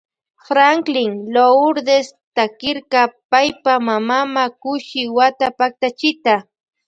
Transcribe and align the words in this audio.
Franklin 0.47 1.11
Lourdes 1.33 2.07
takirka 2.35 3.01
paypa 3.31 3.73
mamama 3.87 4.43
Kushi 4.61 5.01
wata 5.17 5.47
paktachita. 5.57 6.35